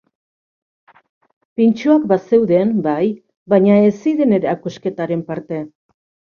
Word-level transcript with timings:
Pintxoak 1.59 2.07
bazeuden, 2.13 2.73
bai, 2.89 3.05
baina 3.55 3.79
ez 3.93 3.95
ziren 4.01 4.37
erakusketaren 4.41 5.27
parte. 5.33 5.65